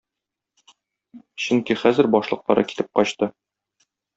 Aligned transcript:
Чөнки 1.45 1.77
хәзер 1.83 2.11
башлыклары 2.17 2.67
китеп 2.73 2.91
качты. 3.01 3.31